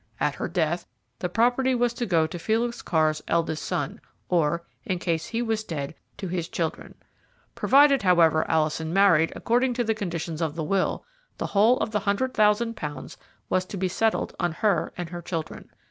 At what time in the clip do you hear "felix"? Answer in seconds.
2.39-2.81